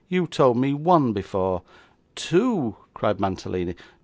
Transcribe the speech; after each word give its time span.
'You 0.09 0.25
told 0.25 0.57
me 0.57 0.73
one 0.73 1.13
before!' 1.13 1.61
'Two!' 2.15 2.75
cried 2.95 3.19
Mantalini. 3.19 3.75